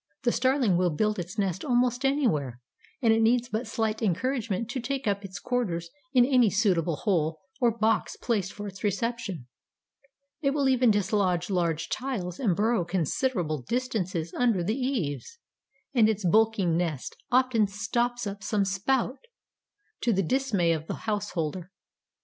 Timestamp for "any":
6.25-6.49